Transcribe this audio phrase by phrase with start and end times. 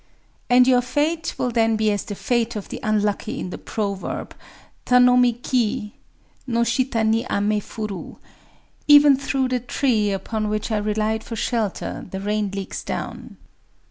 [0.49, 4.33] And your fate will then be as the fate of the unlucky in the proverb,
[4.83, 5.93] Tanomi ki
[6.47, 8.17] no shita ni amé furu
[8.87, 13.37] [Even through the tree upon which I relied for shelter the rain leaks down].